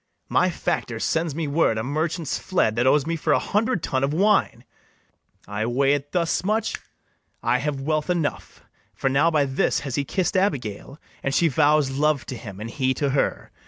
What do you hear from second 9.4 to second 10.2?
this has he